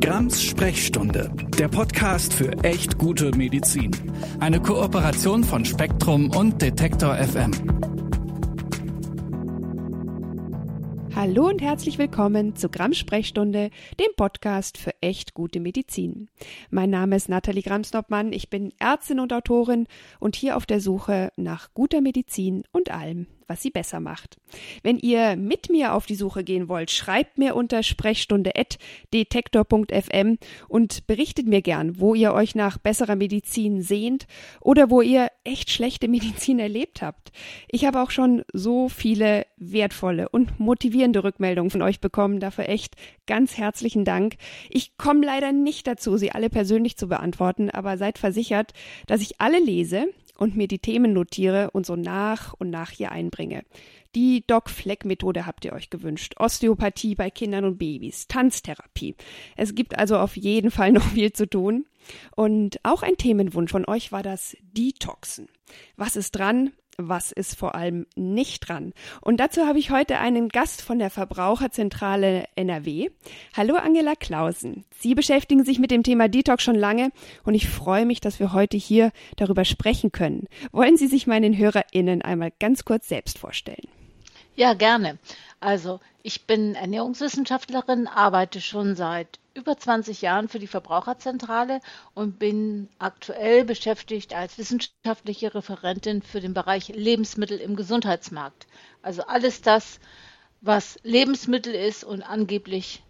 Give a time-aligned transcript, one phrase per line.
[0.00, 3.90] Grams Sprechstunde, der Podcast für echt gute Medizin.
[4.40, 7.50] Eine Kooperation von Spektrum und Detektor FM.
[11.14, 13.68] Hallo und herzlich willkommen zu Grams Sprechstunde,
[14.00, 16.30] dem Podcast für echt gute Medizin.
[16.70, 19.86] Mein Name ist Nathalie Grams-Noppmann, ich bin Ärztin und Autorin
[20.18, 24.38] und hier auf der Suche nach guter Medizin und allem, was sie besser macht.
[24.82, 31.48] Wenn ihr mit mir auf die Suche gehen wollt, schreibt mir unter sprechstunde.detektor.fm und berichtet
[31.48, 34.28] mir gern, wo ihr euch nach besserer Medizin sehnt
[34.60, 37.32] oder wo ihr echt schlechte Medizin erlebt habt.
[37.68, 42.38] Ich habe auch schon so viele wertvolle und motivierende Rückmeldungen von euch bekommen.
[42.38, 42.94] Dafür echt
[43.26, 44.36] ganz herzlichen Dank.
[44.68, 48.74] Ich komme leider nicht dazu, sie alle persönlich zu beantworten, aber seid versichert,
[49.08, 50.06] dass ich alle lese
[50.40, 53.62] und mir die Themen notiere und so nach und nach hier einbringe.
[54.14, 56.34] Die Doc-Fleck-Methode habt ihr euch gewünscht.
[56.38, 59.14] Osteopathie bei Kindern und Babys, Tanztherapie.
[59.56, 61.84] Es gibt also auf jeden Fall noch viel zu tun.
[62.34, 65.48] Und auch ein Themenwunsch von euch war das Detoxen.
[65.96, 66.72] Was ist dran?
[67.08, 68.92] Was ist vor allem nicht dran.
[69.20, 73.10] Und dazu habe ich heute einen Gast von der Verbraucherzentrale NRW.
[73.56, 74.84] Hallo Angela Klausen.
[74.98, 77.10] Sie beschäftigen sich mit dem Thema Detox schon lange
[77.44, 80.46] und ich freue mich, dass wir heute hier darüber sprechen können.
[80.72, 83.88] Wollen Sie sich meinen HörerInnen einmal ganz kurz selbst vorstellen?
[84.56, 85.18] Ja, gerne.
[85.60, 91.80] Also, ich bin Ernährungswissenschaftlerin, arbeite schon seit über 20 Jahren für die Verbraucherzentrale
[92.14, 98.66] und bin aktuell beschäftigt als wissenschaftliche Referentin für den Bereich Lebensmittel im Gesundheitsmarkt.
[99.02, 100.00] Also alles das,
[100.60, 103.02] was Lebensmittel ist und angeblich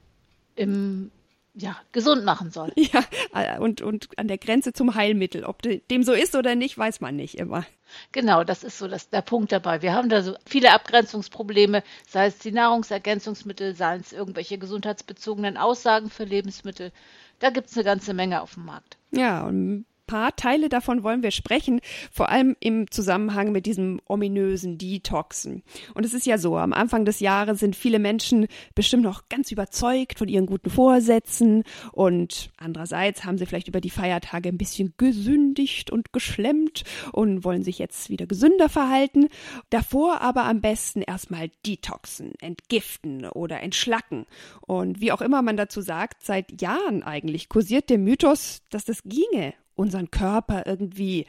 [0.56, 1.10] im
[1.54, 2.72] ja, gesund machen soll.
[2.76, 5.44] Ja, äh, und, und an der Grenze zum Heilmittel.
[5.44, 7.64] Ob dem so ist oder nicht, weiß man nicht immer.
[8.12, 9.82] Genau, das ist so das, der Punkt dabei.
[9.82, 16.10] Wir haben da so viele Abgrenzungsprobleme, sei es die Nahrungsergänzungsmittel, seien es irgendwelche gesundheitsbezogenen Aussagen
[16.10, 16.92] für Lebensmittel.
[17.40, 18.96] Da gibt es eine ganze Menge auf dem Markt.
[19.10, 21.80] Ja, und paar Teile davon wollen wir sprechen,
[22.11, 25.62] vor allem im Zusammenhang mit diesem ominösen Detoxen.
[25.95, 29.52] Und es ist ja so, am Anfang des Jahres sind viele Menschen bestimmt noch ganz
[29.52, 31.62] überzeugt von ihren guten Vorsätzen
[31.92, 36.83] und andererseits haben sie vielleicht über die Feiertage ein bisschen gesündigt und geschlemmt
[37.13, 39.29] und wollen sich jetzt wieder gesünder verhalten.
[39.70, 44.27] Davor aber am besten erstmal detoxen, entgiften oder entschlacken.
[44.63, 49.05] Und wie auch immer man dazu sagt, seit Jahren eigentlich kursiert der Mythos, dass das
[49.05, 51.27] ginge unseren Körper irgendwie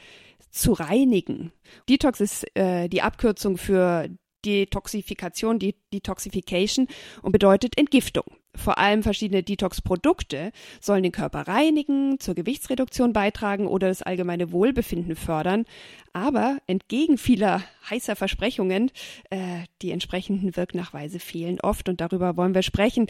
[0.50, 1.52] zu reinigen.
[1.88, 4.10] Detox ist äh, die Abkürzung für
[4.46, 5.60] Detoxifikation,
[5.94, 6.88] Detoxification
[7.22, 8.26] und bedeutet Entgiftung.
[8.56, 15.16] Vor allem verschiedene Detox-Produkte sollen den Körper reinigen, zur Gewichtsreduktion beitragen oder das allgemeine Wohlbefinden
[15.16, 15.66] fördern.
[16.12, 18.92] Aber entgegen vieler heißer Versprechungen,
[19.30, 23.08] äh, die entsprechenden Wirknachweise fehlen oft und darüber wollen wir sprechen.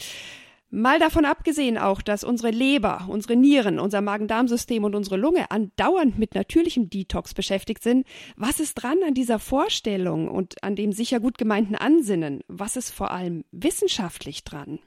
[0.74, 6.18] Mal davon abgesehen auch, dass unsere Leber, unsere Nieren, unser Magen-Darm-System und unsere Lunge andauernd
[6.18, 11.20] mit natürlichem Detox beschäftigt sind, was ist dran an dieser Vorstellung und an dem sicher
[11.20, 12.40] gut gemeinten Ansinnen?
[12.48, 14.80] Was ist vor allem wissenschaftlich dran?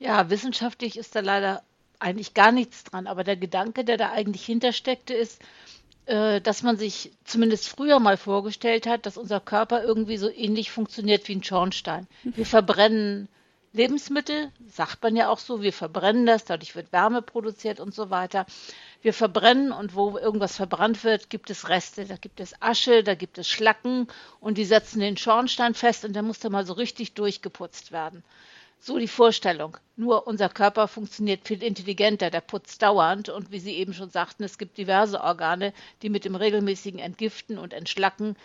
[0.00, 1.62] Ja, wissenschaftlich ist da leider
[2.00, 5.40] eigentlich gar nichts dran, aber der Gedanke, der da eigentlich hintersteckte, ist,
[6.06, 10.72] äh, dass man sich zumindest früher mal vorgestellt hat, dass unser Körper irgendwie so ähnlich
[10.72, 12.08] funktioniert wie ein Schornstein.
[12.24, 13.28] Wir verbrennen
[13.74, 18.10] Lebensmittel, sagt man ja auch so, wir verbrennen das, dadurch wird Wärme produziert und so
[18.10, 18.44] weiter.
[19.00, 23.14] Wir verbrennen und wo irgendwas verbrannt wird, gibt es Reste, da gibt es Asche, da
[23.14, 24.08] gibt es Schlacken
[24.40, 28.22] und die setzen den Schornstein fest und der muss dann mal so richtig durchgeputzt werden.
[28.78, 29.78] So die Vorstellung.
[29.96, 34.44] Nur unser Körper funktioniert viel intelligenter, der putzt dauernd und wie Sie eben schon sagten,
[34.44, 35.72] es gibt diverse Organe,
[36.02, 38.36] die mit dem regelmäßigen Entgiften und Entschlacken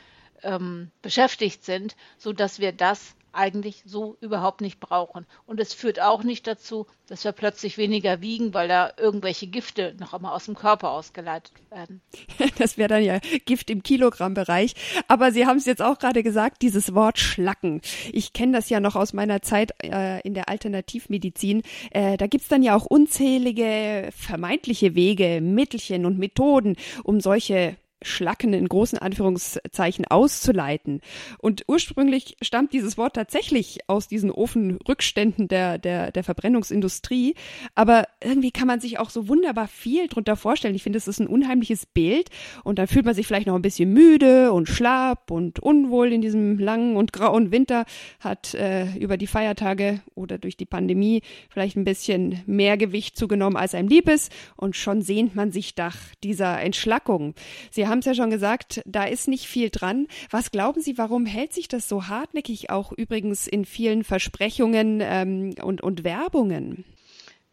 [0.44, 5.26] ähm, beschäftigt sind, sodass wir das eigentlich so überhaupt nicht brauchen.
[5.46, 9.96] Und es führt auch nicht dazu, dass wir plötzlich weniger wiegen, weil da irgendwelche Gifte
[10.00, 12.02] noch einmal aus dem Körper ausgeleitet werden.
[12.58, 14.74] Das wäre dann ja Gift im Kilogrammbereich.
[15.08, 17.82] Aber Sie haben es jetzt auch gerade gesagt, dieses Wort Schlacken.
[18.12, 21.62] Ich kenne das ja noch aus meiner Zeit äh, in der Alternativmedizin.
[21.92, 28.54] Äh, da gibt's dann ja auch unzählige vermeintliche Wege, Mittelchen und Methoden, um solche Schlacken
[28.54, 31.02] in großen Anführungszeichen auszuleiten.
[31.40, 37.36] Und ursprünglich stammt dieses Wort tatsächlich aus diesen Ofenrückständen der, der, der Verbrennungsindustrie.
[37.76, 40.76] Aber irgendwie kann man sich auch so wunderbar viel drunter vorstellen.
[40.76, 42.30] Ich finde, es ist ein unheimliches Bild.
[42.64, 46.22] Und dann fühlt man sich vielleicht noch ein bisschen müde und schlapp und unwohl in
[46.22, 47.86] diesem langen und grauen Winter,
[48.20, 53.58] hat äh, über die Feiertage oder durch die Pandemie vielleicht ein bisschen mehr Gewicht zugenommen,
[53.58, 54.32] als einem lieb ist.
[54.56, 57.34] Und schon sehnt man sich nach dieser Entschlackung.
[57.72, 60.08] Sie haben es ja schon gesagt, da ist nicht viel dran.
[60.30, 65.56] Was glauben Sie, warum hält sich das so hartnäckig auch übrigens in vielen Versprechungen ähm,
[65.62, 66.86] und, und Werbungen?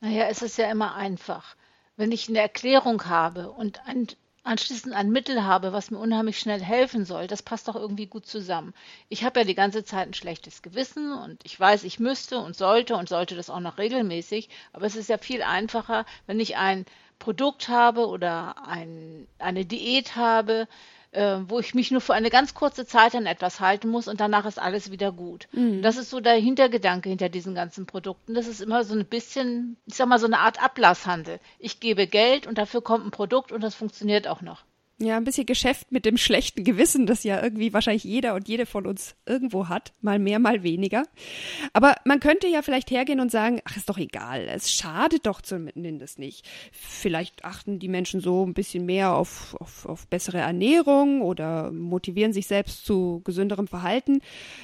[0.01, 1.57] Naja, es ist ja immer einfach.
[1.97, 4.09] Wenn ich eine Erklärung habe und ein,
[4.43, 8.27] anschließend ein Mittel habe, was mir unheimlich schnell helfen soll, das passt doch irgendwie gut
[8.27, 8.75] zusammen.
[9.09, 12.55] Ich habe ja die ganze Zeit ein schlechtes Gewissen und ich weiß, ich müsste und
[12.55, 16.57] sollte und sollte das auch noch regelmäßig, aber es ist ja viel einfacher, wenn ich
[16.57, 16.85] ein
[17.25, 20.69] Produkt habe oder ein, eine Diät habe,
[21.13, 24.21] äh, wo ich mich nur für eine ganz kurze Zeit an etwas halten muss und
[24.21, 25.49] danach ist alles wieder gut.
[25.53, 25.81] Mhm.
[25.81, 28.35] Das ist so der Hintergedanke hinter diesen ganzen Produkten.
[28.35, 31.41] Das ist immer so ein bisschen, ich sag mal, so eine Art Ablasshandel.
[31.59, 34.63] Ich gebe Geld und dafür kommt ein Produkt und das funktioniert auch noch.
[34.99, 38.65] Ja, ein bisschen Geschäft mit dem schlechten Gewissen, das ja irgendwie wahrscheinlich jeder und jede
[38.65, 41.03] von uns irgendwo hat, mal mehr, mal weniger.
[41.73, 45.41] Aber man könnte ja vielleicht hergehen und sagen, ach, ist doch egal, es schadet doch
[45.43, 46.49] zumindest nicht.
[46.71, 52.33] Vielleicht achten die Menschen so ein bisschen mehr auf, auf, auf bessere Ernährung oder motivieren
[52.33, 54.21] sich selbst zu gesünderem Verhalten.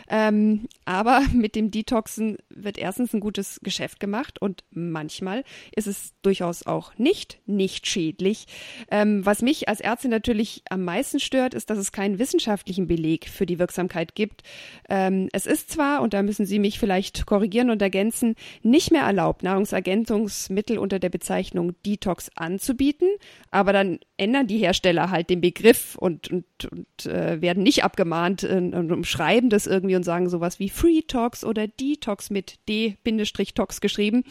[0.09, 5.43] Ähm, aber mit dem Detoxen wird erstens ein gutes Geschäft gemacht und manchmal
[5.75, 8.47] ist es durchaus auch nicht, nicht schädlich.
[8.93, 13.27] Ähm, was mich als Ärztin natürlich am meisten stört, ist, dass es keinen wissenschaftlichen Beleg
[13.27, 14.43] für die Wirksamkeit gibt.
[14.91, 19.05] Ähm, es ist zwar, und da müssen Sie mich vielleicht korrigieren und ergänzen, nicht mehr
[19.05, 23.09] erlaubt, Nahrungsergänzungsmittel unter der Bezeichnung Detox anzubieten,
[23.51, 28.43] aber dann ändern die Hersteller halt den Begriff und, und, und äh, werden nicht abgemahnt
[28.43, 33.81] äh, und umschreiben das irgendwie und sagen sowas wie Free Tox oder Detox mit D-Tox
[33.81, 34.25] geschrieben.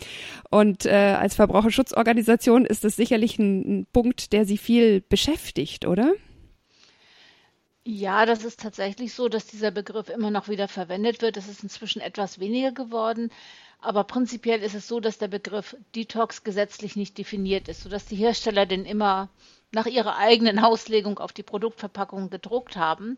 [0.52, 5.90] Und äh, als Verbraucherschutzorganisation ist das sicherlich ein, ein Punkt, der Sie viel beschäftigt nicht,
[5.90, 6.14] oder?
[7.84, 11.38] Ja, das ist tatsächlich so, dass dieser Begriff immer noch wieder verwendet wird.
[11.38, 13.32] Es ist inzwischen etwas weniger geworden.
[13.82, 18.18] Aber prinzipiell ist es so, dass der Begriff Detox gesetzlich nicht definiert ist, sodass die
[18.18, 19.30] Hersteller den immer
[19.72, 23.18] nach ihrer eigenen Auslegung auf die Produktverpackung gedruckt haben.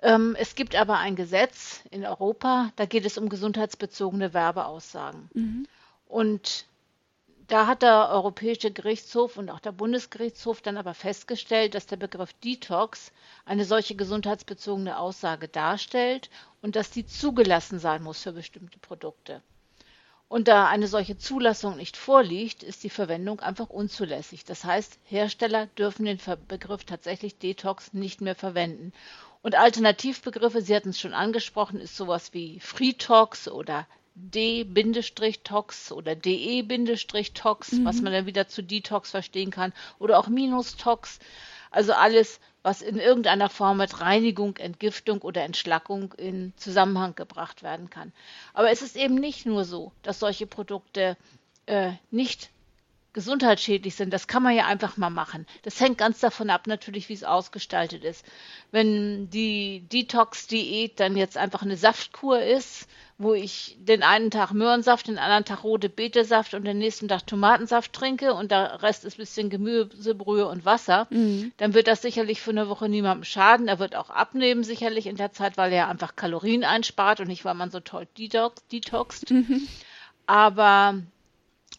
[0.00, 5.28] Ähm, es gibt aber ein Gesetz in Europa, da geht es um gesundheitsbezogene Werbeaussagen.
[5.34, 5.66] Mhm.
[6.06, 6.66] Und
[7.48, 12.32] da hat der Europäische Gerichtshof und auch der Bundesgerichtshof dann aber festgestellt, dass der Begriff
[12.34, 13.12] Detox
[13.44, 16.28] eine solche gesundheitsbezogene Aussage darstellt
[16.60, 19.42] und dass die zugelassen sein muss für bestimmte Produkte.
[20.28, 24.44] Und da eine solche Zulassung nicht vorliegt, ist die Verwendung einfach unzulässig.
[24.44, 26.18] Das heißt, Hersteller dürfen den
[26.48, 28.92] Begriff tatsächlich Detox nicht mehr verwenden.
[29.42, 37.72] Und Alternativbegriffe, Sie hatten es schon angesprochen, ist sowas wie Freetox oder D-Tox oder DE-Tox,
[37.72, 37.84] mhm.
[37.84, 41.18] was man dann wieder zu Detox verstehen kann, oder auch Minus-Tox.
[41.70, 47.90] Also alles, was in irgendeiner Form mit Reinigung, Entgiftung oder Entschlackung in Zusammenhang gebracht werden
[47.90, 48.12] kann.
[48.54, 51.16] Aber es ist eben nicht nur so, dass solche Produkte
[51.66, 52.50] äh, nicht
[53.16, 54.12] gesundheitsschädlich sind.
[54.12, 55.46] Das kann man ja einfach mal machen.
[55.62, 58.26] Das hängt ganz davon ab, natürlich, wie es ausgestaltet ist.
[58.72, 62.86] Wenn die Detox-Diät dann jetzt einfach eine Saftkur ist,
[63.16, 67.26] wo ich den einen Tag Möhrensaft, den anderen Tag rote Betesaft und den nächsten Tag
[67.26, 71.52] Tomatensaft trinke und der Rest ist ein bisschen Gemüsebrühe und Wasser, mhm.
[71.56, 73.66] dann wird das sicherlich für eine Woche niemandem schaden.
[73.66, 77.46] Er wird auch abnehmen sicherlich in der Zeit, weil er einfach Kalorien einspart und nicht,
[77.46, 79.30] weil man so toll detox, detoxt.
[79.30, 79.66] Mhm.
[80.26, 81.00] Aber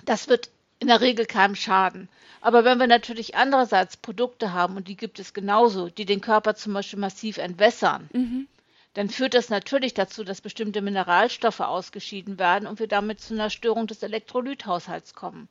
[0.04, 2.10] das wird in der Regel keinem schaden.
[2.42, 6.56] Aber wenn wir natürlich andererseits Produkte haben, und die gibt es genauso, die den Körper
[6.56, 8.48] zum Beispiel massiv entwässern, mhm.
[8.94, 13.50] dann führt das natürlich dazu, dass bestimmte Mineralstoffe ausgeschieden werden und wir damit zu einer
[13.50, 15.50] Störung des Elektrolythaushalts kommen.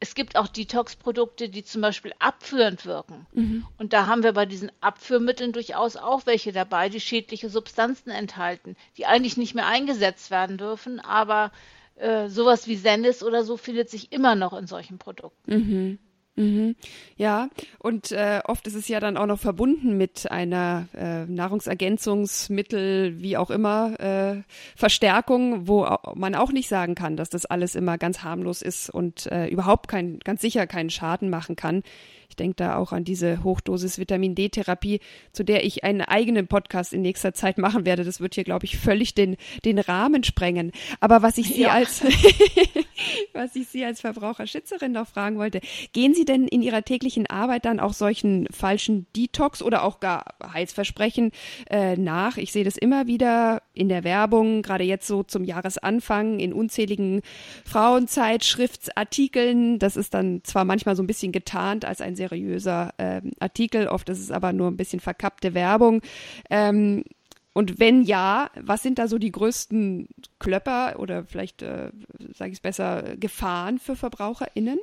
[0.00, 3.26] Es gibt auch Detox-Produkte, die zum Beispiel abführend wirken.
[3.32, 3.66] Mhm.
[3.78, 8.76] Und da haben wir bei diesen Abführmitteln durchaus auch welche dabei, die schädliche Substanzen enthalten,
[8.96, 11.52] die eigentlich nicht mehr eingesetzt werden dürfen, aber
[11.96, 15.52] äh, sowas wie Sendis oder so findet sich immer noch in solchen Produkten.
[15.52, 15.98] Mhm.
[16.36, 16.74] Mhm.
[17.16, 17.48] Ja,
[17.78, 23.36] und äh, oft ist es ja dann auch noch verbunden mit einer äh, Nahrungsergänzungsmittel, wie
[23.36, 24.42] auch immer, äh,
[24.74, 29.26] Verstärkung, wo man auch nicht sagen kann, dass das alles immer ganz harmlos ist und
[29.26, 31.84] äh, überhaupt kein, ganz sicher keinen Schaden machen kann.
[32.28, 35.00] Ich denke da auch an diese Hochdosis Vitamin D-Therapie,
[35.32, 38.04] zu der ich einen eigenen Podcast in nächster Zeit machen werde.
[38.04, 40.72] Das wird hier, glaube ich, völlig den, den Rahmen sprengen.
[41.00, 41.72] Aber was ich Sie ja.
[41.72, 42.02] als,
[43.32, 45.60] was ich Sie als Verbraucherschützerin noch fragen wollte,
[45.92, 50.34] gehen Sie denn in Ihrer täglichen Arbeit dann auch solchen falschen Detox oder auch gar
[50.52, 51.32] Heilsversprechen
[51.70, 52.36] äh, nach?
[52.36, 57.22] Ich sehe das immer wieder in der Werbung, gerade jetzt so zum Jahresanfang in unzähligen
[57.64, 59.78] Frauenzeitschriftsartikeln.
[59.78, 63.88] Das ist dann zwar manchmal so ein bisschen getarnt als ein seriöser äh, Artikel.
[63.88, 66.02] Oft ist es aber nur ein bisschen verkappte Werbung.
[66.50, 67.04] Ähm,
[67.52, 70.08] und wenn ja, was sind da so die größten
[70.40, 71.90] Klöpper oder vielleicht, äh,
[72.34, 74.80] sage ich es besser, Gefahren für VerbraucherInnen?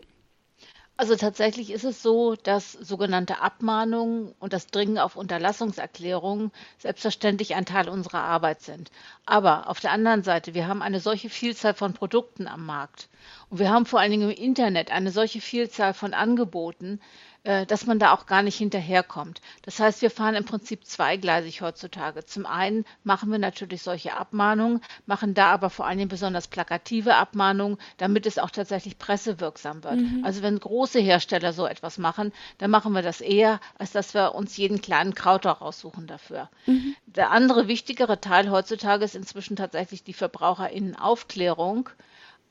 [1.02, 7.66] Also tatsächlich ist es so, dass sogenannte Abmahnungen und das Dringen auf Unterlassungserklärungen selbstverständlich ein
[7.66, 8.92] Teil unserer Arbeit sind.
[9.26, 13.10] Aber auf der anderen Seite, wir haben eine solche Vielzahl von Produkten am Markt
[13.50, 17.02] und wir haben vor allen Dingen im Internet eine solche Vielzahl von Angeboten,
[17.44, 19.42] dass man da auch gar nicht hinterherkommt.
[19.64, 22.24] Das heißt, wir fahren im Prinzip zweigleisig heutzutage.
[22.24, 27.16] Zum einen machen wir natürlich solche Abmahnungen, machen da aber vor allen Dingen besonders plakative
[27.16, 30.02] Abmahnungen, damit es auch tatsächlich pressewirksam wird.
[30.02, 30.22] Mhm.
[30.24, 34.36] Also wenn große Hersteller so etwas machen, dann machen wir das eher, als dass wir
[34.36, 36.50] uns jeden kleinen Krauter raussuchen dafür.
[36.68, 36.96] Mhm.
[37.08, 41.90] Der andere wichtigere Teil heutzutage ist inzwischen tatsächlich die Verbraucherinnenaufklärung.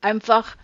[0.00, 0.56] Einfach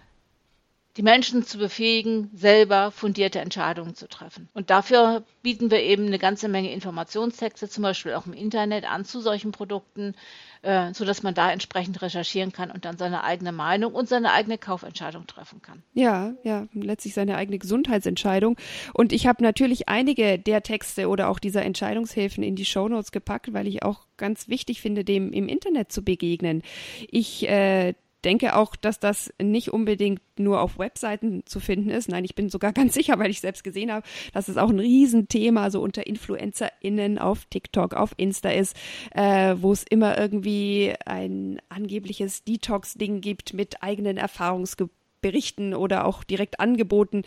[0.97, 4.49] die Menschen zu befähigen, selber fundierte Entscheidungen zu treffen.
[4.55, 9.05] Und dafür bieten wir eben eine ganze Menge Informationstexte, zum Beispiel auch im Internet an
[9.05, 10.15] zu solchen Produkten,
[10.63, 14.57] äh, sodass man da entsprechend recherchieren kann und dann seine eigene Meinung und seine eigene
[14.57, 15.83] Kaufentscheidung treffen kann.
[15.93, 18.57] Ja, ja, letztlich seine eigene Gesundheitsentscheidung.
[18.95, 23.53] Und ich habe natürlich einige der Texte oder auch dieser Entscheidungshilfen in die Shownotes gepackt,
[23.53, 26.63] weil ich auch ganz wichtig finde, dem im Internet zu begegnen.
[27.11, 27.95] Ich äh,
[28.27, 32.09] denke auch, dass das nicht unbedingt nur auf Webseiten zu finden ist.
[32.09, 34.81] Nein, ich bin sogar ganz sicher, weil ich selbst gesehen habe, dass es auch ein
[34.81, 38.77] Riesenthema so unter InfluencerInnen auf TikTok, auf Insta ist,
[39.15, 46.59] äh, wo es immer irgendwie ein angebliches Detox-Ding gibt mit eigenen Erfahrungsberichten oder auch direkt
[46.59, 47.23] Angeboten.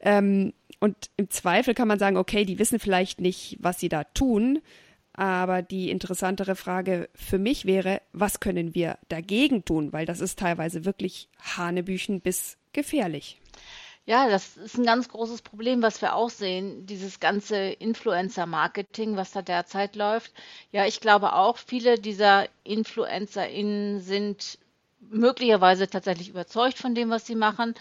[0.00, 4.02] Ähm, und im Zweifel kann man sagen, okay, die wissen vielleicht nicht, was sie da
[4.02, 4.58] tun,
[5.14, 9.92] aber die interessantere Frage für mich wäre, was können wir dagegen tun?
[9.92, 13.38] Weil das ist teilweise wirklich Hanebüchen bis gefährlich.
[14.04, 19.30] Ja, das ist ein ganz großes Problem, was wir auch sehen, dieses ganze Influencer-Marketing, was
[19.30, 20.32] da derzeit läuft.
[20.72, 24.58] Ja, ich glaube auch, viele dieser InfluencerInnen sind
[24.98, 27.74] möglicherweise tatsächlich überzeugt von dem, was sie machen.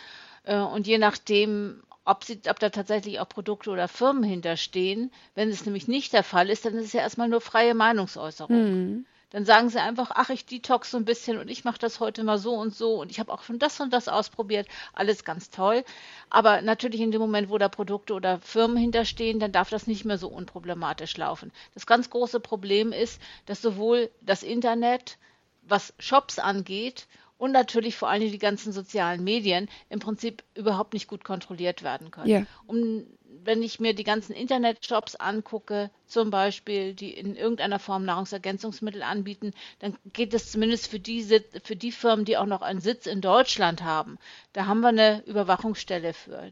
[0.44, 5.12] Äh, und je nachdem, ob, sie, ob da tatsächlich auch Produkte oder Firmen hinterstehen.
[5.36, 8.56] Wenn es nämlich nicht der Fall ist, dann ist es ja erstmal nur freie Meinungsäußerung.
[8.56, 9.06] Mhm.
[9.32, 12.24] Dann sagen sie einfach, ach, ich detox so ein bisschen und ich mache das heute
[12.24, 14.68] mal so und so und ich habe auch schon das und das ausprobiert.
[14.92, 15.86] Alles ganz toll.
[16.30, 20.04] Aber natürlich in dem Moment, wo da Produkte oder Firmen hinterstehen, dann darf das nicht
[20.04, 21.54] mehr so unproblematisch laufen.
[21.74, 25.18] Das ganz große Problem ist, dass sowohl das Internet,
[25.62, 27.08] was Shops angeht
[27.42, 32.12] und natürlich vor allem die ganzen sozialen Medien im Prinzip überhaupt nicht gut kontrolliert werden
[32.12, 32.30] können.
[32.30, 32.46] Ja.
[32.68, 33.08] Um,
[33.44, 39.54] wenn ich mir die ganzen Internetshops angucke, zum Beispiel, die in irgendeiner Form Nahrungsergänzungsmittel anbieten,
[39.80, 41.26] dann geht es zumindest für die,
[41.64, 44.20] für die Firmen, die auch noch einen Sitz in Deutschland haben.
[44.54, 46.52] Da haben wir eine Überwachungsstelle für.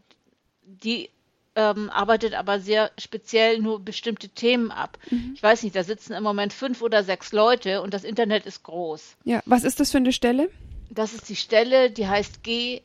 [0.64, 1.12] Die
[1.56, 4.98] ähm, arbeitet aber sehr speziell nur bestimmte Themen ab.
[5.12, 5.34] Mhm.
[5.36, 8.64] Ich weiß nicht, da sitzen im Moment fünf oder sechs Leute und das Internet ist
[8.64, 9.18] groß.
[9.24, 10.50] Ja, was ist das für eine Stelle?
[10.90, 12.82] Das ist die Stelle, die heißt G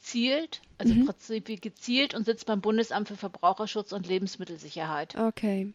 [0.00, 1.00] zielt, also mhm.
[1.00, 5.16] im Prinzip gezielt und sitzt beim Bundesamt für Verbraucherschutz und Lebensmittelsicherheit.
[5.16, 5.72] Okay.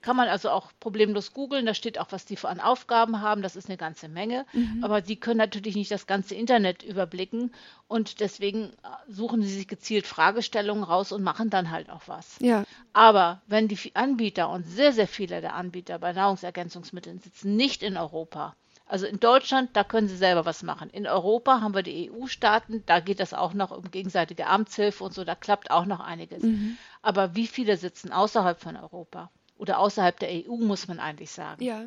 [0.00, 3.56] Kann man also auch problemlos googeln, da steht auch, was die an Aufgaben haben, das
[3.56, 4.44] ist eine ganze Menge.
[4.52, 4.84] Mhm.
[4.84, 7.54] Aber die können natürlich nicht das ganze Internet überblicken
[7.88, 8.70] und deswegen äh,
[9.08, 12.36] suchen sie sich gezielt Fragestellungen raus und machen dann halt auch was.
[12.40, 12.64] Ja.
[12.92, 17.96] Aber wenn die Anbieter und sehr, sehr viele der Anbieter bei Nahrungsergänzungsmitteln sitzen nicht in
[17.96, 18.54] Europa,
[18.86, 20.90] also in Deutschland, da können sie selber was machen.
[20.90, 25.14] In Europa haben wir die EU-Staaten, da geht das auch noch um gegenseitige Amtshilfe und
[25.14, 26.42] so, da klappt auch noch einiges.
[26.42, 26.76] Mhm.
[27.00, 29.30] Aber wie viele sitzen außerhalb von Europa?
[29.56, 31.62] Oder außerhalb der EU, muss man eigentlich sagen.
[31.64, 31.86] Ja.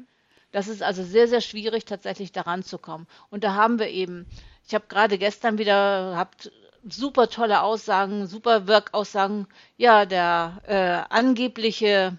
[0.51, 3.05] Das ist also sehr, sehr schwierig, tatsächlich daran zu kommen.
[3.29, 4.25] Und da haben wir eben,
[4.65, 6.51] ich habe gerade gestern wieder gehabt,
[6.87, 9.47] super tolle Aussagen, super Wirkaussagen.
[9.75, 12.17] Ja, der äh, angebliche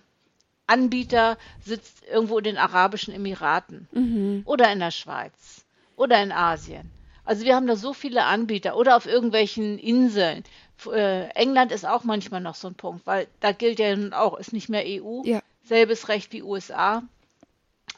[0.69, 4.43] Anbieter sitzt irgendwo in den Arabischen Emiraten mhm.
[4.45, 5.65] oder in der Schweiz
[5.97, 6.91] oder in Asien.
[7.25, 10.45] Also wir haben da so viele Anbieter oder auf irgendwelchen Inseln.
[10.87, 14.39] Äh, England ist auch manchmal noch so ein Punkt, weil da gilt ja nun auch,
[14.39, 15.41] ist nicht mehr EU, ja.
[15.65, 17.03] selbes Recht wie USA.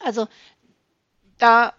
[0.02, 0.26] Also
[1.38, 1.74] da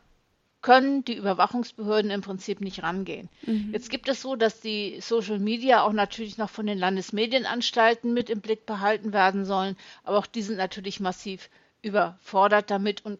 [0.61, 3.29] können die Überwachungsbehörden im Prinzip nicht rangehen.
[3.45, 3.71] Mhm.
[3.73, 8.29] Jetzt gibt es so, dass die Social Media auch natürlich noch von den Landesmedienanstalten mit
[8.29, 11.49] im Blick behalten werden sollen, aber auch die sind natürlich massiv
[11.81, 13.19] überfordert damit und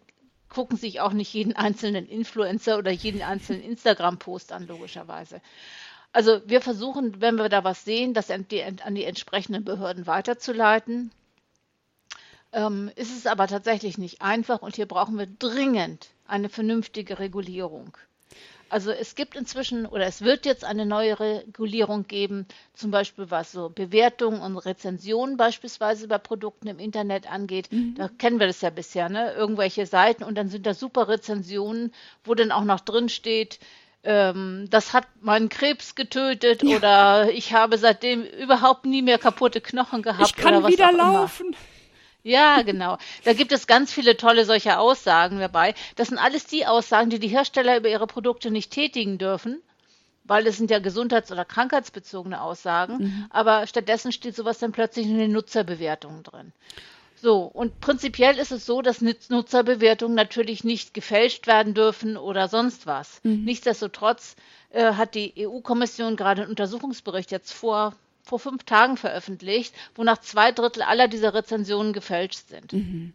[0.50, 5.42] gucken sich auch nicht jeden einzelnen Influencer oder jeden einzelnen Instagram-Post an, logischerweise.
[6.14, 10.08] Also wir versuchen, wenn wir da was sehen, das an die, an die entsprechenden Behörden
[10.08, 11.12] weiterzuleiten.
[12.54, 17.98] Ähm, ist es aber tatsächlich nicht einfach und hier brauchen wir dringend eine vernünftige Regulierung.
[18.72, 23.52] Also es gibt inzwischen oder es wird jetzt eine neue Regulierung geben, zum Beispiel was
[23.52, 27.70] so Bewertungen und Rezensionen beispielsweise bei Produkten im Internet angeht.
[27.72, 27.96] Mhm.
[27.96, 29.34] Da kennen wir das ja bisher, ne?
[29.34, 31.94] Irgendwelche Seiten und dann sind da super Rezensionen,
[32.24, 33.60] wo dann auch noch drin steht,
[34.04, 36.78] ähm, das hat meinen Krebs getötet ja.
[36.78, 40.28] oder ich habe seitdem überhaupt nie mehr kaputte Knochen gehabt.
[40.28, 41.48] Ich kann oder was wieder laufen.
[41.48, 41.58] Immer.
[42.24, 42.98] Ja, genau.
[43.24, 45.74] Da gibt es ganz viele tolle solche Aussagen dabei.
[45.96, 49.62] Das sind alles die Aussagen, die die Hersteller über ihre Produkte nicht tätigen dürfen,
[50.24, 52.98] weil es sind ja gesundheits- oder krankheitsbezogene Aussagen.
[52.98, 53.26] Mhm.
[53.30, 56.54] Aber stattdessen steht sowas dann plötzlich in den Nutzerbewertungen drin.
[57.22, 62.88] So, und prinzipiell ist es so, dass Nutzerbewertungen natürlich nicht gefälscht werden dürfen oder sonst
[62.88, 63.20] was.
[63.24, 63.44] Mhm.
[63.44, 64.36] Nichtsdestotrotz
[64.72, 70.52] äh, hat die EU-Kommission gerade einen Untersuchungsbericht jetzt vor, vor fünf Tagen veröffentlicht, wonach zwei
[70.52, 72.74] Drittel aller dieser Rezensionen gefälscht sind.
[72.74, 73.14] Mhm.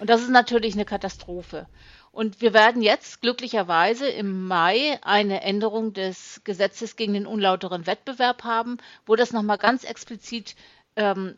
[0.00, 1.66] Und das ist natürlich eine Katastrophe.
[2.12, 8.44] Und wir werden jetzt glücklicherweise im Mai eine Änderung des Gesetzes gegen den unlauteren Wettbewerb
[8.44, 10.54] haben, wo das nochmal ganz explizit
[10.94, 11.34] ähm,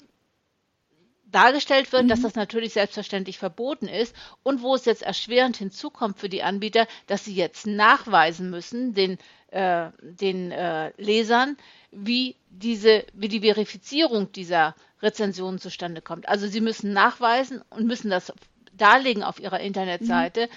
[1.26, 2.08] dargestellt wird, mhm.
[2.08, 6.86] dass das natürlich selbstverständlich verboten ist und wo es jetzt erschwerend hinzukommt für die Anbieter,
[7.06, 9.18] dass sie jetzt nachweisen müssen den,
[9.50, 11.56] äh, den äh, Lesern,
[11.90, 16.28] wie diese, wie die Verifizierung dieser Rezensionen zustande kommt.
[16.28, 18.32] Also sie müssen nachweisen und müssen das
[18.72, 20.48] darlegen auf ihrer Internetseite,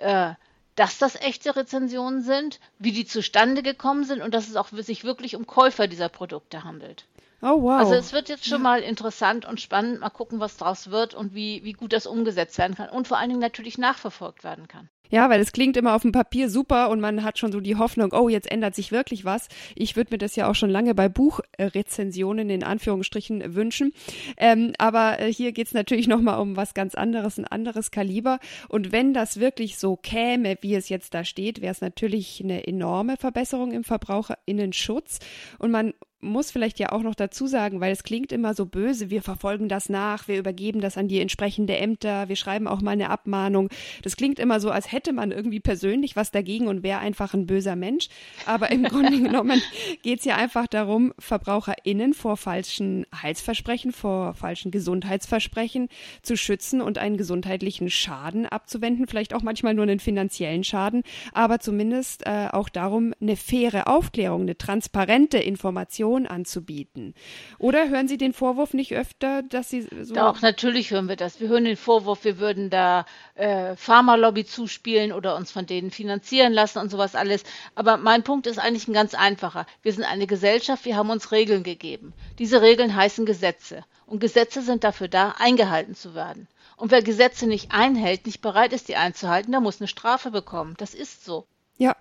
[0.00, 0.06] mhm.
[0.06, 0.34] äh,
[0.74, 5.04] dass das echte Rezensionen sind, wie die zustande gekommen sind und dass es auch sich
[5.04, 7.06] wirklich um Käufer dieser Produkte handelt.
[7.48, 7.78] Oh, wow.
[7.78, 8.64] Also es wird jetzt schon ja.
[8.64, 10.00] mal interessant und spannend.
[10.00, 13.18] Mal gucken, was draus wird und wie, wie gut das umgesetzt werden kann und vor
[13.18, 14.88] allen Dingen natürlich nachverfolgt werden kann.
[15.08, 17.76] Ja, weil es klingt immer auf dem Papier super und man hat schon so die
[17.76, 19.48] Hoffnung, oh, jetzt ändert sich wirklich was.
[19.76, 23.92] Ich würde mir das ja auch schon lange bei Buchrezensionen in Anführungsstrichen wünschen.
[24.36, 28.40] Ähm, aber äh, hier geht's natürlich nochmal um was ganz anderes, ein anderes Kaliber.
[28.68, 32.66] Und wenn das wirklich so käme, wie es jetzt da steht, wäre es natürlich eine
[32.66, 35.20] enorme Verbesserung im Verbraucherinnenschutz.
[35.60, 39.10] Und man muss vielleicht ja auch noch dazu sagen, weil es klingt immer so böse,
[39.10, 42.92] wir verfolgen das nach, wir übergeben das an die entsprechende Ämter, wir schreiben auch mal
[42.92, 43.68] eine Abmahnung.
[44.02, 47.46] Das klingt immer so, als hätte man irgendwie persönlich was dagegen und wäre einfach ein
[47.46, 48.08] böser Mensch.
[48.46, 49.60] Aber im Grunde genommen
[50.02, 55.88] geht es ja einfach darum, VerbraucherInnen vor falschen Heilsversprechen, vor falschen Gesundheitsversprechen
[56.22, 61.60] zu schützen und einen gesundheitlichen Schaden abzuwenden, vielleicht auch manchmal nur einen finanziellen Schaden, aber
[61.60, 67.14] zumindest äh, auch darum, eine faire Aufklärung, eine transparente Information Information anzubieten.
[67.58, 70.14] Oder hören Sie den Vorwurf nicht öfter, dass Sie so.
[70.14, 71.40] Doch, natürlich hören wir das.
[71.40, 76.52] Wir hören den Vorwurf, wir würden da äh, Pharmalobby zuspielen oder uns von denen finanzieren
[76.52, 77.44] lassen und sowas alles.
[77.74, 79.66] Aber mein Punkt ist eigentlich ein ganz einfacher.
[79.82, 82.12] Wir sind eine Gesellschaft, wir haben uns Regeln gegeben.
[82.38, 83.84] Diese Regeln heißen Gesetze.
[84.06, 86.46] Und Gesetze sind dafür da, eingehalten zu werden.
[86.76, 90.74] Und wer Gesetze nicht einhält, nicht bereit ist, die einzuhalten, der muss eine Strafe bekommen.
[90.78, 91.46] Das ist so.
[91.78, 91.96] Ja,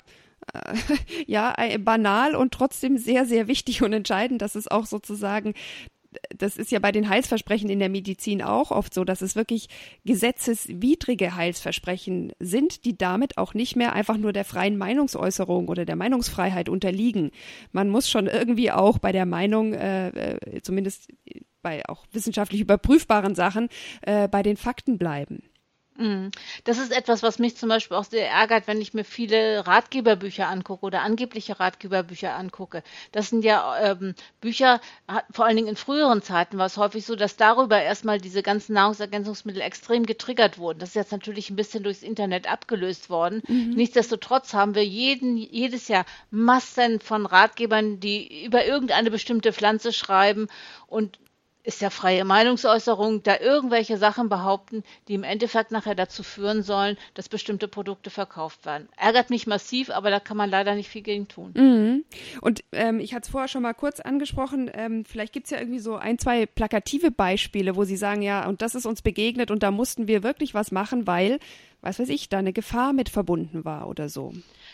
[1.27, 5.53] ja, banal und trotzdem sehr, sehr wichtig und entscheidend, dass es auch sozusagen
[6.35, 9.67] das ist ja bei den Heilsversprechen in der Medizin auch oft so, dass es wirklich
[10.05, 15.95] gesetzeswidrige Heilsversprechen sind, die damit auch nicht mehr einfach nur der freien Meinungsäußerung oder der
[15.95, 17.31] Meinungsfreiheit unterliegen.
[17.71, 21.09] Man muss schon irgendwie auch bei der Meinung, äh, äh zumindest
[21.61, 23.69] bei auch wissenschaftlich überprüfbaren Sachen,
[24.01, 25.43] äh, bei den Fakten bleiben.
[25.97, 26.31] Mhm.
[26.65, 30.47] Das ist etwas, was mich zum Beispiel auch sehr ärgert, wenn ich mir viele Ratgeberbücher
[30.47, 32.83] angucke oder angebliche Ratgeberbücher angucke.
[33.13, 34.81] Das sind ja ähm, Bücher,
[35.31, 38.73] vor allen Dingen in früheren Zeiten war es häufig so, dass darüber erstmal diese ganzen
[38.73, 40.79] Nahrungsergänzungsmittel extrem getriggert wurden.
[40.79, 43.41] Das ist jetzt natürlich ein bisschen durchs Internet abgelöst worden.
[43.47, 43.71] Mhm.
[43.75, 50.47] Nichtsdestotrotz haben wir jeden, jedes Jahr Massen von Ratgebern, die über irgendeine bestimmte Pflanze schreiben
[50.87, 51.19] und
[51.65, 56.97] ist ja freie Meinungsäußerung, da irgendwelche Sachen behaupten, die im Endeffekt nachher dazu führen sollen,
[57.15, 58.87] dass bestimmte Produkte verkauft werden.
[58.97, 61.51] Ärgert mich massiv, aber da kann man leider nicht viel gegen tun.
[61.55, 62.05] Mhm.
[62.41, 65.59] Und ähm, ich hatte es vorher schon mal kurz angesprochen, ähm, vielleicht gibt es ja
[65.59, 69.49] irgendwie so ein, zwei plakative Beispiele, wo Sie sagen, ja, und das ist uns begegnet
[69.49, 71.39] und da mussten wir wirklich was machen, weil,
[71.81, 74.33] was weiß ich, da eine Gefahr mit verbunden war oder so.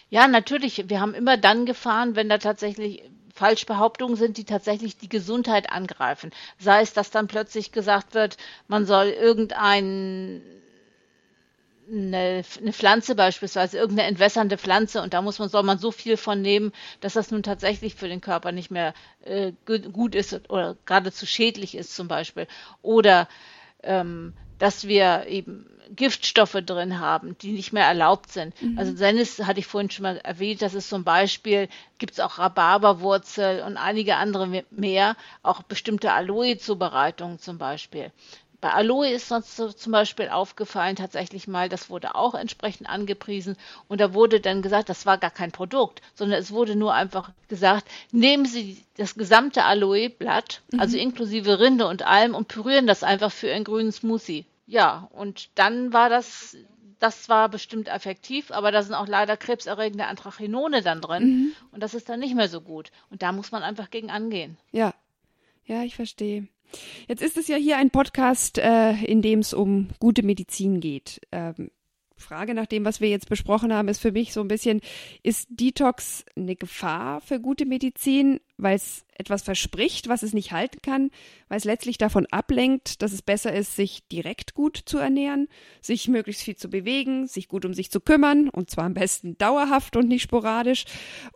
[0.10, 0.90] Ja, natürlich.
[0.90, 3.04] Wir haben immer dann Gefahren, wenn da tatsächlich
[3.42, 6.30] Falschbehauptungen sind, die tatsächlich die Gesundheit angreifen.
[6.60, 10.44] Sei es, dass dann plötzlich gesagt wird, man soll irgendein
[11.92, 16.18] eine, eine, Pflanze beispielsweise, irgendeine entwässernde Pflanze und da muss man, soll man so viel
[16.18, 18.94] von nehmen, dass das nun tatsächlich für den Körper nicht mehr
[19.26, 22.46] äh, gut ist oder geradezu schädlich ist zum Beispiel.
[22.84, 23.28] Oder
[23.82, 28.60] ähm, dass wir eben Giftstoffe drin haben, die nicht mehr erlaubt sind.
[28.62, 28.78] Mhm.
[28.78, 32.38] Also Sennis hatte ich vorhin schon mal erwähnt, das ist zum Beispiel, gibt es auch
[32.38, 38.12] Rhabarberwurzel und einige andere mehr, auch bestimmte Aloe-Zubereitungen zum Beispiel.
[38.62, 44.00] Bei Aloe ist uns zum Beispiel aufgefallen, tatsächlich mal, das wurde auch entsprechend angepriesen und
[44.00, 47.88] da wurde dann gesagt, das war gar kein Produkt, sondern es wurde nur einfach gesagt,
[48.12, 50.80] nehmen Sie das gesamte Aloe-Blatt, also mhm.
[50.80, 54.46] also inklusive Rinde und allem und pürieren das einfach für einen grünen Smoothie.
[54.72, 56.56] Ja, und dann war das
[57.00, 61.52] das war bestimmt effektiv, aber da sind auch leider krebserregende Anthrachinone dann drin mhm.
[61.72, 62.92] und das ist dann nicht mehr so gut.
[63.10, 64.58] Und da muss man einfach gegen angehen.
[64.72, 64.94] Ja,
[65.66, 66.48] ja, ich verstehe.
[67.08, 71.20] Jetzt ist es ja hier ein Podcast, äh, in dem es um gute Medizin geht.
[71.34, 71.70] Ähm,
[72.22, 74.82] Frage nach dem, was wir jetzt besprochen haben, ist für mich so ein bisschen,
[75.24, 80.80] ist Detox eine Gefahr für gute Medizin, weil es etwas verspricht, was es nicht halten
[80.82, 81.12] kann,
[81.50, 85.48] weil es letztlich davon ablenkt, dass es besser ist, sich direkt gut zu ernähren,
[85.82, 89.38] sich möglichst viel zu bewegen, sich gut um sich zu kümmern und zwar am besten
[89.38, 90.86] dauerhaft und nicht sporadisch.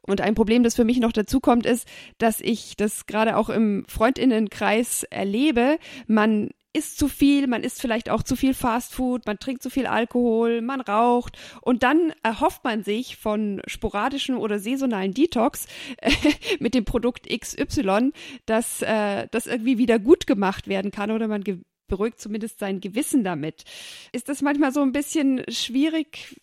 [0.02, 3.50] Und ein Problem, das für mich noch dazu kommt, ist, dass ich das gerade auch
[3.50, 5.78] im Freundinnenkreis erlebe.
[6.08, 9.85] Man isst zu viel, man isst vielleicht auch zu viel Fastfood, man trinkt zu viel
[9.85, 15.67] Alkohol, man raucht und dann erhofft man sich von sporadischen oder saisonalen Detox
[16.59, 18.11] mit dem Produkt XY,
[18.45, 21.43] dass äh, das irgendwie wieder gut gemacht werden kann oder man
[21.88, 23.63] beruhigt zumindest sein Gewissen damit.
[24.11, 26.41] Ist das manchmal so ein bisschen schwierig,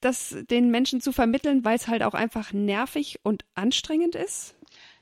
[0.00, 4.55] das den Menschen zu vermitteln, weil es halt auch einfach nervig und anstrengend ist?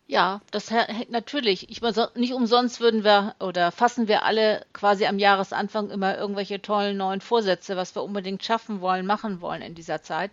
[0.06, 1.70] Ja, das hängt natürlich.
[1.70, 6.60] Ich meine, nicht umsonst würden wir oder fassen wir alle quasi am Jahresanfang immer irgendwelche
[6.60, 10.32] tollen neuen Vorsätze, was wir unbedingt schaffen wollen, machen wollen in dieser Zeit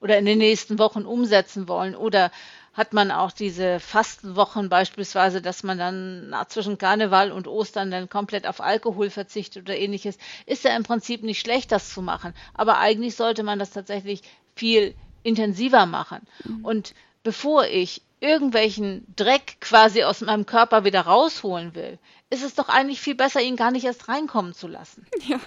[0.00, 1.96] oder in den nächsten Wochen umsetzen wollen.
[1.96, 2.30] Oder
[2.74, 8.46] hat man auch diese Fastenwochen beispielsweise, dass man dann zwischen Karneval und Ostern dann komplett
[8.46, 10.16] auf Alkohol verzichtet oder ähnliches.
[10.46, 12.34] Ist ja im Prinzip nicht schlecht, das zu machen.
[12.54, 14.22] Aber eigentlich sollte man das tatsächlich
[14.54, 16.20] viel intensiver machen.
[16.44, 16.64] Mhm.
[16.64, 21.98] Und bevor ich irgendwelchen Dreck quasi aus meinem Körper wieder rausholen will,
[22.30, 25.06] ist es doch eigentlich viel besser, ihn gar nicht erst reinkommen zu lassen.
[25.26, 25.40] Ja.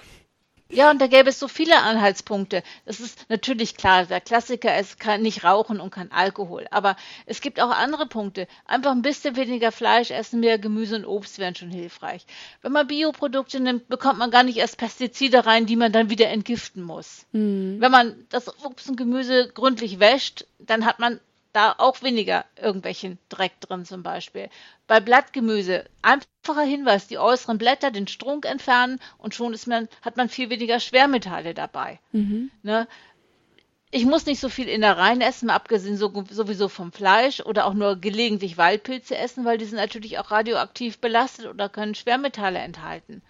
[0.72, 2.62] Ja, und da gäbe es so viele Anhaltspunkte.
[2.86, 6.66] Das ist natürlich klar, der Klassiker ist kann nicht rauchen und kein Alkohol.
[6.70, 8.48] Aber es gibt auch andere Punkte.
[8.64, 12.24] Einfach ein bisschen weniger Fleisch essen, mehr Gemüse und Obst wären schon hilfreich.
[12.62, 16.30] Wenn man Bioprodukte nimmt, bekommt man gar nicht erst Pestizide rein, die man dann wieder
[16.30, 17.26] entgiften muss.
[17.32, 17.76] Mhm.
[17.78, 21.20] Wenn man das Obst und Gemüse gründlich wäscht, dann hat man
[21.52, 24.48] da auch weniger irgendwelchen Dreck drin zum Beispiel.
[24.86, 30.16] Bei Blattgemüse einfacher Hinweis, die äußeren Blätter, den Strunk entfernen und schon ist man, hat
[30.16, 32.00] man viel weniger Schwermetalle dabei.
[32.12, 32.50] Mhm.
[32.62, 32.88] Ne?
[33.90, 37.96] Ich muss nicht so viel Innereien essen, abgesehen so, sowieso vom Fleisch oder auch nur
[37.96, 43.20] gelegentlich Waldpilze essen, weil die sind natürlich auch radioaktiv belastet oder können Schwermetalle enthalten.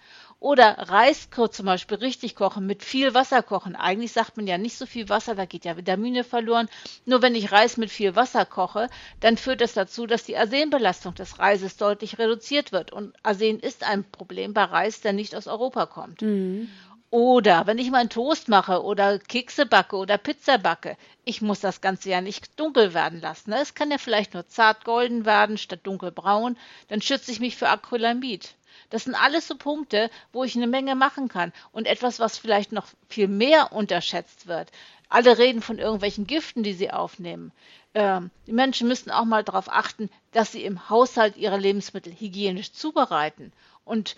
[0.42, 3.76] Oder Reis zum Beispiel richtig kochen, mit viel Wasser kochen.
[3.76, 6.68] Eigentlich sagt man ja nicht so viel Wasser, da geht ja Vitamine verloren.
[7.04, 8.88] Nur wenn ich Reis mit viel Wasser koche,
[9.20, 12.90] dann führt das dazu, dass die Arsenbelastung des Reises deutlich reduziert wird.
[12.90, 16.22] Und Arsen ist ein Problem bei Reis, der nicht aus Europa kommt.
[16.22, 16.68] Mhm.
[17.10, 21.60] Oder wenn ich mal einen Toast mache oder Kekse backe oder Pizza backe, ich muss
[21.60, 23.50] das Ganze ja nicht dunkel werden lassen.
[23.50, 23.60] Ne?
[23.60, 26.56] Es kann ja vielleicht nur zart golden werden statt dunkelbraun.
[26.88, 28.56] Dann schütze ich mich für Acrylamid.
[28.92, 31.54] Das sind alles so Punkte, wo ich eine Menge machen kann.
[31.72, 34.70] Und etwas, was vielleicht noch viel mehr unterschätzt wird.
[35.08, 37.52] Alle reden von irgendwelchen Giften, die sie aufnehmen.
[37.94, 42.72] Ähm, die Menschen müssten auch mal darauf achten, dass sie im Haushalt ihre Lebensmittel hygienisch
[42.72, 43.54] zubereiten.
[43.86, 44.14] Und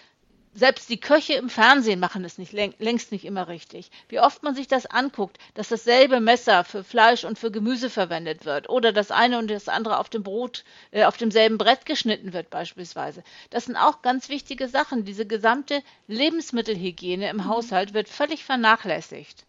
[0.55, 3.91] selbst die Köche im Fernsehen machen es nicht, längst nicht immer richtig.
[4.09, 8.45] Wie oft man sich das anguckt, dass dasselbe Messer für Fleisch und für Gemüse verwendet
[8.45, 12.33] wird oder das eine und das andere auf dem Brot, äh, auf demselben Brett geschnitten
[12.33, 13.25] wird beispielsweise.
[13.51, 15.05] Das sind auch ganz wichtige Sachen.
[15.05, 17.49] Diese gesamte Lebensmittelhygiene im mhm.
[17.49, 19.45] Haushalt wird völlig vernachlässigt.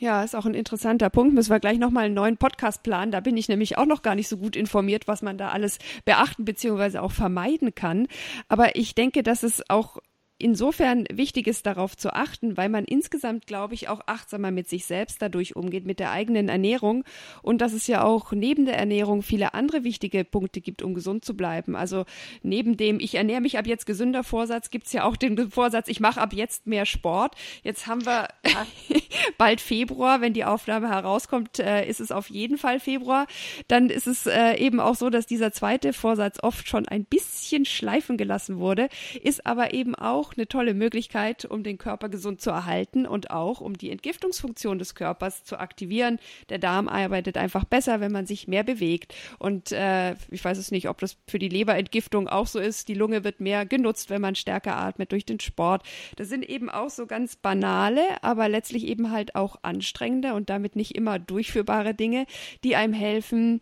[0.00, 1.34] Ja, ist auch ein interessanter Punkt.
[1.34, 3.12] Müssen wir gleich nochmal einen neuen Podcast planen.
[3.12, 5.78] Da bin ich nämlich auch noch gar nicht so gut informiert, was man da alles
[6.06, 6.96] beachten bzw.
[6.98, 8.08] auch vermeiden kann.
[8.48, 9.98] Aber ich denke, dass es auch
[10.40, 14.86] insofern wichtig ist, darauf zu achten, weil man insgesamt, glaube ich, auch achtsamer mit sich
[14.86, 17.04] selbst dadurch umgeht, mit der eigenen Ernährung
[17.42, 21.24] und dass es ja auch neben der Ernährung viele andere wichtige Punkte gibt, um gesund
[21.24, 21.76] zu bleiben.
[21.76, 22.04] Also
[22.42, 25.88] neben dem, ich ernähre mich ab jetzt gesünder Vorsatz, gibt es ja auch den Vorsatz,
[25.88, 27.34] ich mache ab jetzt mehr Sport.
[27.62, 28.28] Jetzt haben wir
[29.38, 33.26] bald Februar, wenn die Aufnahme herauskommt, äh, ist es auf jeden Fall Februar.
[33.68, 37.64] Dann ist es äh, eben auch so, dass dieser zweite Vorsatz oft schon ein bisschen
[37.64, 38.88] schleifen gelassen wurde,
[39.22, 43.30] ist aber eben auch auch eine tolle Möglichkeit, um den Körper gesund zu erhalten und
[43.30, 46.18] auch um die Entgiftungsfunktion des Körpers zu aktivieren.
[46.48, 49.14] Der Darm arbeitet einfach besser, wenn man sich mehr bewegt.
[49.38, 52.88] Und äh, ich weiß es nicht, ob das für die Leberentgiftung auch so ist.
[52.88, 55.82] Die Lunge wird mehr genutzt, wenn man stärker atmet durch den Sport.
[56.16, 60.76] Das sind eben auch so ganz banale, aber letztlich eben halt auch anstrengende und damit
[60.76, 62.26] nicht immer durchführbare Dinge,
[62.62, 63.60] die einem helfen,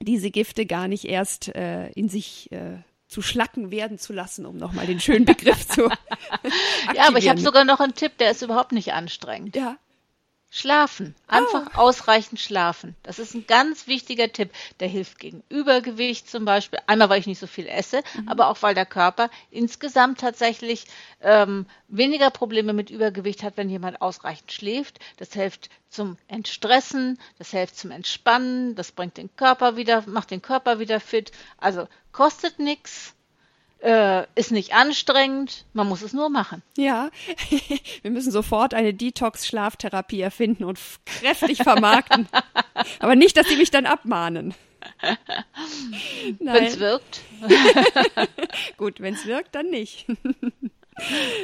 [0.00, 4.56] diese Gifte gar nicht erst äh, in sich äh, zu Schlacken werden zu lassen, um
[4.56, 5.82] nochmal den schönen Begriff zu.
[6.94, 9.56] ja, aber ich habe sogar noch einen Tipp, der ist überhaupt nicht anstrengend.
[9.56, 9.76] Ja.
[10.56, 11.14] Schlafen.
[11.26, 11.80] Einfach oh.
[11.80, 12.96] ausreichend schlafen.
[13.02, 14.50] Das ist ein ganz wichtiger Tipp.
[14.80, 16.78] Der hilft gegen Übergewicht zum Beispiel.
[16.86, 18.28] Einmal, weil ich nicht so viel esse, mhm.
[18.30, 20.86] aber auch, weil der Körper insgesamt tatsächlich
[21.20, 24.98] ähm, weniger Probleme mit Übergewicht hat, wenn jemand ausreichend schläft.
[25.18, 30.40] Das hilft zum Entstressen, das hilft zum Entspannen, das bringt den Körper wieder, macht den
[30.40, 31.32] Körper wieder fit.
[31.58, 33.14] Also kostet nichts
[33.86, 36.62] äh, ist nicht anstrengend, man muss es nur machen.
[36.76, 37.10] Ja,
[38.02, 42.28] wir müssen sofort eine Detox-Schlaftherapie erfinden und kräftig vermarkten.
[42.98, 44.54] Aber nicht, dass sie mich dann abmahnen.
[46.40, 47.20] Wenn es wirkt.
[48.76, 50.06] Gut, wenn es wirkt, dann nicht.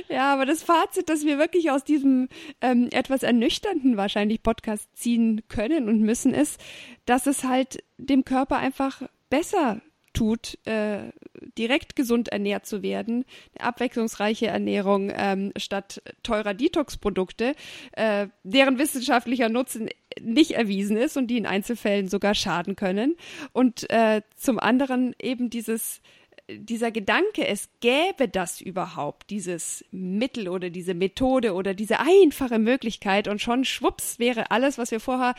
[0.09, 2.29] ja, aber das Fazit, das wir wirklich aus diesem
[2.61, 6.61] ähm, etwas ernüchternden wahrscheinlich Podcast ziehen können und müssen, ist,
[7.05, 9.81] dass es halt dem Körper einfach besser
[10.13, 11.13] tut, äh,
[11.59, 13.25] direkt gesund ernährt zu werden,
[13.57, 17.55] eine abwechslungsreiche Ernährung ähm, statt teurer Detox-Produkte,
[17.93, 19.89] äh, deren wissenschaftlicher Nutzen
[20.21, 23.17] nicht erwiesen ist und die in Einzelfällen sogar schaden können.
[23.53, 26.01] Und äh, zum anderen eben dieses
[26.49, 33.29] dieser Gedanke, es gäbe das überhaupt, dieses Mittel oder diese Methode oder diese einfache Möglichkeit
[33.29, 35.35] und schon schwupps wäre alles, was wir vorher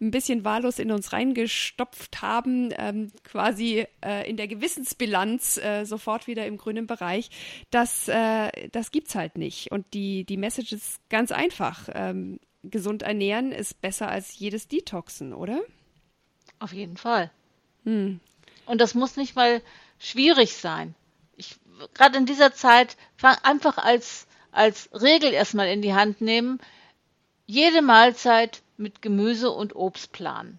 [0.00, 6.26] ein bisschen wahllos in uns reingestopft haben, ähm, quasi äh, in der Gewissensbilanz äh, sofort
[6.26, 7.30] wieder im grünen Bereich.
[7.70, 9.70] Das, äh, das gibt's halt nicht.
[9.70, 11.88] Und die, die Message ist ganz einfach.
[11.94, 15.60] Ähm, gesund ernähren ist besser als jedes Detoxen, oder?
[16.58, 17.30] Auf jeden Fall.
[17.84, 18.20] Hm.
[18.66, 19.62] Und das muss nicht mal
[19.98, 20.94] schwierig sein.
[21.36, 21.58] Ich
[21.94, 22.96] gerade in dieser Zeit
[23.42, 26.58] einfach als als Regel erstmal in die Hand nehmen,
[27.46, 30.58] jede Mahlzeit mit Gemüse und Obst planen.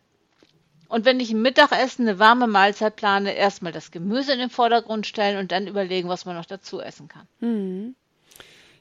[0.87, 5.05] Und wenn ich ein Mittagessen, eine warme Mahlzeit plane, erstmal das Gemüse in den Vordergrund
[5.05, 7.27] stellen und dann überlegen, was man noch dazu essen kann.
[7.39, 7.95] Mhm.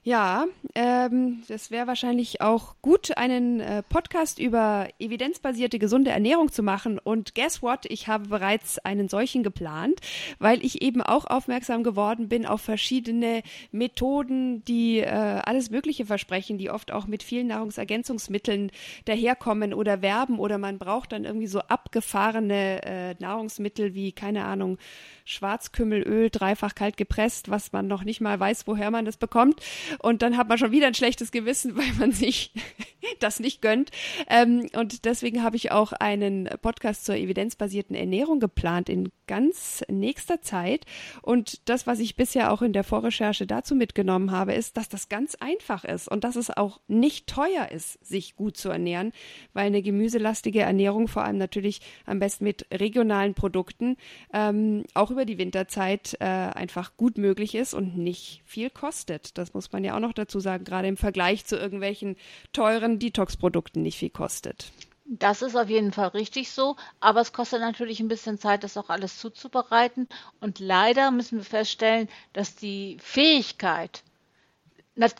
[0.04, 6.62] Ja, ähm, das wäre wahrscheinlich auch gut, einen äh, Podcast über evidenzbasierte gesunde Ernährung zu
[6.62, 6.98] machen.
[6.98, 7.84] Und guess what?
[7.88, 10.00] Ich habe bereits einen solchen geplant,
[10.38, 16.58] weil ich eben auch aufmerksam geworden bin auf verschiedene Methoden, die äh, alles Mögliche versprechen,
[16.58, 18.70] die oft auch mit vielen Nahrungsergänzungsmitteln
[19.04, 24.78] daherkommen oder werben oder man braucht dann irgendwie so abgefahrene äh, Nahrungsmittel wie, keine Ahnung,
[25.24, 29.60] Schwarzkümmelöl, dreifach kalt gepresst, was man noch nicht mal weiß, woher man das bekommt.
[29.98, 32.52] Und dann hat man schon wieder ein schlechtes Gewissen, weil man sich
[33.20, 33.90] das nicht gönnt.
[34.28, 40.42] Ähm, und deswegen habe ich auch einen Podcast zur evidenzbasierten Ernährung geplant in ganz nächster
[40.42, 40.84] Zeit.
[41.22, 45.08] Und das, was ich bisher auch in der Vorrecherche dazu mitgenommen habe, ist, dass das
[45.08, 49.12] ganz einfach ist und dass es auch nicht teuer ist, sich gut zu ernähren,
[49.52, 53.96] weil eine gemüselastige Ernährung vor allem natürlich am besten mit regionalen Produkten
[54.32, 59.36] ähm, auch über die Winterzeit äh, einfach gut möglich ist und nicht viel kostet.
[59.38, 62.16] Das muss man ja auch noch dazu sagen, gerade im Vergleich zu irgendwelchen
[62.52, 64.72] teuren Detox-Produkten nicht viel kostet.
[65.10, 68.76] Das ist auf jeden Fall richtig so, aber es kostet natürlich ein bisschen Zeit, das
[68.76, 70.06] auch alles zuzubereiten.
[70.40, 74.02] Und leider müssen wir feststellen, dass die Fähigkeit,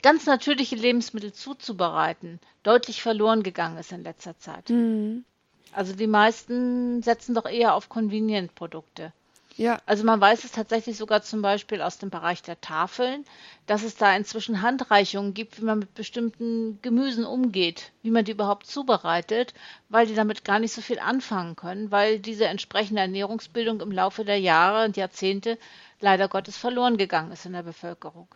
[0.02, 4.68] ganz natürliche Lebensmittel zuzubereiten, deutlich verloren gegangen ist in letzter Zeit.
[4.68, 5.24] Mhm.
[5.72, 9.12] Also die meisten setzen doch eher auf Convenient-Produkte.
[9.58, 9.78] Ja.
[9.86, 13.24] Also man weiß es tatsächlich sogar zum Beispiel aus dem Bereich der Tafeln,
[13.66, 18.30] dass es da inzwischen Handreichungen gibt, wie man mit bestimmten Gemüsen umgeht, wie man die
[18.32, 19.52] überhaupt zubereitet,
[19.90, 24.24] weil die damit gar nicht so viel anfangen können, weil diese entsprechende Ernährungsbildung im Laufe
[24.24, 25.58] der Jahre und Jahrzehnte
[26.00, 28.28] leider Gottes verloren gegangen ist in der Bevölkerung.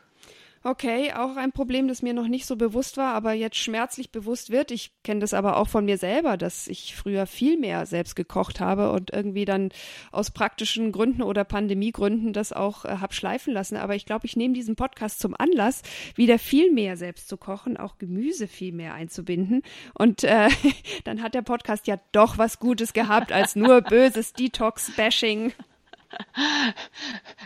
[0.65, 4.51] Okay, auch ein Problem, das mir noch nicht so bewusst war, aber jetzt schmerzlich bewusst
[4.51, 4.71] wird.
[4.71, 8.61] Ich kenne das aber auch von mir selber, dass ich früher viel mehr selbst gekocht
[8.61, 9.71] habe und irgendwie dann
[10.13, 13.77] aus praktischen Gründen oder Pandemiegründen das auch äh, hab schleifen lassen.
[13.77, 15.83] Aber ich glaube, ich nehme diesen Podcast zum Anlass,
[16.15, 19.63] wieder viel mehr selbst zu kochen, auch Gemüse viel mehr einzubinden.
[19.95, 20.49] Und äh,
[21.05, 25.53] dann hat der Podcast ja doch was Gutes gehabt als nur böses Detox-Bashing.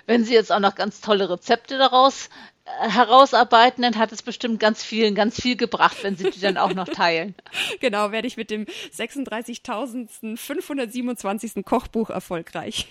[0.07, 2.29] Wenn Sie jetzt auch noch ganz tolle Rezepte daraus
[2.67, 6.75] herausarbeiten, dann hat es bestimmt ganz vielen ganz viel gebracht, wenn sie die dann auch
[6.75, 7.35] noch teilen.
[7.81, 11.63] Genau, werde ich mit dem 36.527.
[11.63, 12.87] Kochbuch erfolgreich.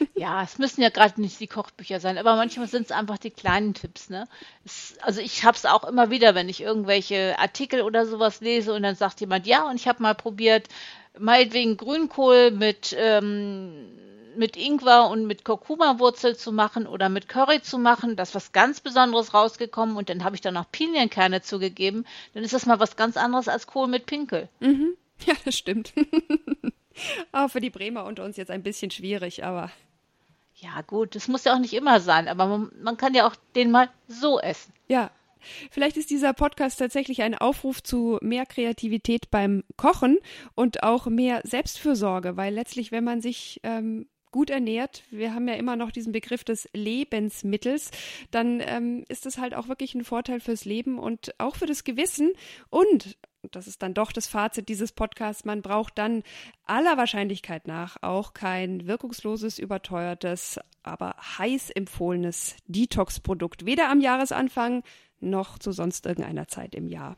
[0.14, 3.32] Ja, es müssen ja gerade nicht die Kochbücher sein, aber manchmal sind es einfach die
[3.32, 4.10] kleinen Tipps.
[4.10, 4.28] Ne?
[4.64, 8.72] Es, also ich habe es auch immer wieder, wenn ich irgendwelche Artikel oder sowas lese
[8.72, 10.68] und dann sagt jemand, ja, und ich habe mal probiert,
[11.18, 13.98] meinetwegen Grünkohl mit ähm,
[14.38, 18.16] mit Ingwer und mit Kurkuma-Wurzel zu machen oder mit Curry zu machen.
[18.16, 22.06] Da ist was ganz Besonderes rausgekommen und dann habe ich da noch Pinienkerne zugegeben.
[22.34, 24.48] Dann ist das mal was ganz anderes als Kohl mit Pinkel.
[24.60, 24.94] Mhm.
[25.26, 25.92] Ja, das stimmt.
[27.32, 29.72] Auch für die Bremer unter uns jetzt ein bisschen schwierig, aber.
[30.54, 33.34] Ja, gut, das muss ja auch nicht immer sein, aber man, man kann ja auch
[33.56, 34.72] den mal so essen.
[34.86, 35.10] Ja,
[35.70, 40.18] Vielleicht ist dieser Podcast tatsächlich ein Aufruf zu mehr Kreativität beim Kochen
[40.54, 45.54] und auch mehr Selbstfürsorge, weil letztlich, wenn man sich ähm, gut ernährt, wir haben ja
[45.54, 47.90] immer noch diesen Begriff des Lebensmittels,
[48.30, 51.84] dann ähm, ist das halt auch wirklich ein Vorteil fürs Leben und auch für das
[51.84, 52.32] Gewissen.
[52.70, 53.16] Und
[53.50, 56.22] das ist dann doch das Fazit dieses Podcasts, man braucht dann
[56.64, 64.82] aller Wahrscheinlichkeit nach auch kein wirkungsloses, überteuertes, aber heiß empfohlenes Detox-Produkt, weder am Jahresanfang
[65.20, 67.16] noch zu sonst irgendeiner Zeit im Jahr.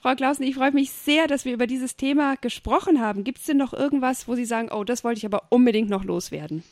[0.00, 3.24] Frau Klausen, ich freue mich sehr, dass wir über dieses Thema gesprochen haben.
[3.24, 6.04] Gibt es denn noch irgendwas, wo Sie sagen, oh, das wollte ich aber unbedingt noch
[6.04, 6.62] loswerden?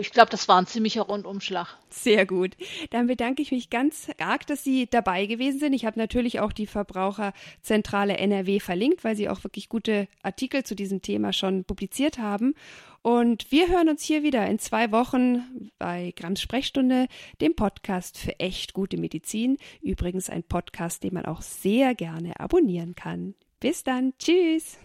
[0.00, 1.78] Ich glaube, das war ein ziemlicher Rundumschlag.
[1.90, 2.56] Sehr gut.
[2.90, 5.72] Dann bedanke ich mich ganz arg, dass Sie dabei gewesen sind.
[5.74, 10.74] Ich habe natürlich auch die Verbraucherzentrale NRW verlinkt, weil Sie auch wirklich gute Artikel zu
[10.74, 12.54] diesem Thema schon publiziert haben.
[13.02, 17.06] Und wir hören uns hier wieder in zwei Wochen bei Grams Sprechstunde,
[17.40, 19.56] dem Podcast für echt gute Medizin.
[19.80, 23.34] Übrigens ein Podcast, den man auch sehr gerne abonnieren kann.
[23.60, 24.14] Bis dann.
[24.18, 24.78] Tschüss.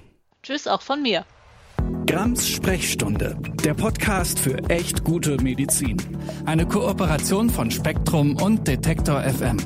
[0.43, 1.25] Tschüss auch von mir.
[2.07, 5.97] Grams Sprechstunde, der Podcast für echt gute Medizin.
[6.45, 9.57] Eine Kooperation von Spektrum und Detektor FM.